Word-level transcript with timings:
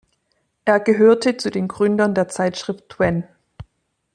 Er 0.65 0.79
gehörte 0.79 1.37
zu 1.37 1.51
den 1.51 1.67
Gründern 1.67 2.15
der 2.15 2.27
Zeitschrift 2.27 2.89
Twen. 2.89 3.25